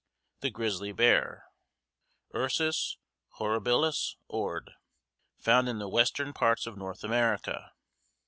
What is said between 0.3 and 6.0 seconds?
THE GRIZZLY BEAR: Ursus horribilis Ord. Found in the